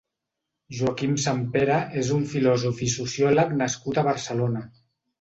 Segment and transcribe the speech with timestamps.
[0.77, 4.69] Joaquim Sempere és un filòsof i sociòleg nascut a Barcelona.